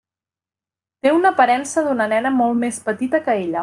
[1.07, 3.59] Té una aparença d'una nena molt més petita que ella.